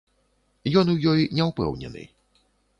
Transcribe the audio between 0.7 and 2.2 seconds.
Ён у ёй не ўпэўнены.